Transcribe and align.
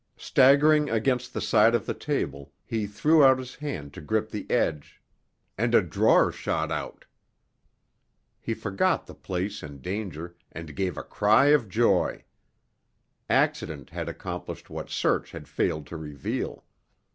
Staggering 0.17 0.89
against 0.89 1.31
the 1.31 1.41
side 1.41 1.75
of 1.75 1.85
the 1.85 1.93
table, 1.93 2.51
he 2.65 2.87
threw 2.87 3.23
out 3.23 3.37
his 3.37 3.53
hand 3.53 3.93
to 3.93 4.01
grip 4.01 4.31
the 4.31 4.49
edge—and 4.49 5.75
a 5.75 5.83
drawer 5.83 6.31
shot 6.31 6.71
out! 6.71 7.05
He 8.39 8.55
forgot 8.55 9.05
the 9.05 9.13
place 9.13 9.61
and 9.61 9.79
danger, 9.79 10.35
and 10.51 10.75
gave 10.75 10.97
a 10.97 11.03
cry 11.03 11.49
of 11.49 11.69
joy. 11.69 12.23
Accident 13.29 13.91
had 13.91 14.09
accomplished 14.09 14.71
what 14.71 14.89
search 14.89 15.29
had 15.33 15.47
failed 15.47 15.85
to 15.85 15.97
reveal. 15.97 16.65